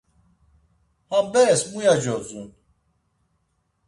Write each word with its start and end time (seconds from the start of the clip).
Ham 1.11 1.27
beres 1.33 1.61
muya 1.71 1.93
codzun? 2.03 2.47